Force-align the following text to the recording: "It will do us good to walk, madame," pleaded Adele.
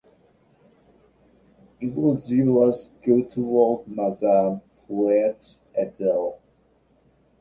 "It 1.79 1.93
will 1.93 2.15
do 2.15 2.63
us 2.63 2.89
good 3.03 3.29
to 3.29 3.41
walk, 3.41 3.87
madame," 3.87 4.61
pleaded 4.75 5.45
Adele. 5.77 6.39